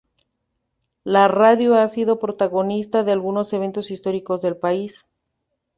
La 1.03 1.27
radio 1.27 1.75
ha 1.75 1.87
sido 1.87 2.17
protagonista 2.17 3.03
de 3.03 3.11
algunos 3.11 3.53
eventos 3.53 3.91
históricos 3.91 4.41
del 4.41 4.57
país. 4.57 5.05